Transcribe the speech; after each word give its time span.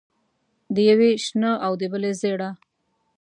د 0.73 0.75
یوې 0.89 1.11
شنه 1.25 1.51
او 1.65 1.71
د 1.79 1.81
بلې 1.91 2.11
ژېړه. 2.19 2.49